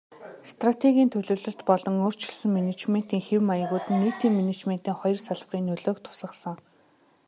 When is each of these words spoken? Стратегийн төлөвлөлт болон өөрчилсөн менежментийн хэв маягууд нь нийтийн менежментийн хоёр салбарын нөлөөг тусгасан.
Стратегийн 0.51 1.09
төлөвлөлт 1.15 1.61
болон 1.69 1.95
өөрчилсөн 2.05 2.51
менежментийн 2.57 3.25
хэв 3.27 3.41
маягууд 3.49 3.85
нь 3.93 3.99
нийтийн 4.03 4.33
менежментийн 4.39 4.95
хоёр 5.01 5.17
салбарын 5.21 5.65
нөлөөг 5.67 5.97
тусгасан. 6.05 6.57